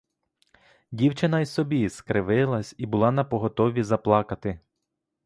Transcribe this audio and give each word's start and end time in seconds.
Дівчина 0.91 1.39
й 1.41 1.45
собі 1.45 1.89
скривилась 1.89 2.75
і 2.77 2.85
була 2.85 3.11
напоготові 3.11 3.83
заплакати. 3.83 4.59